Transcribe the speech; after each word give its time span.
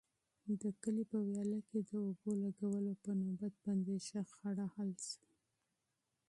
د 0.61 0.63
کلي 0.81 1.03
په 1.11 1.17
ویاله 1.27 1.59
کې 1.67 1.79
د 1.89 1.91
اوبو 2.05 2.29
لګولو 2.43 2.91
په 3.03 3.11
نوبت 3.21 3.53
باندې 3.63 3.93
شخړه 4.07 4.65
حل 4.75 4.91
شوه. 5.09 5.27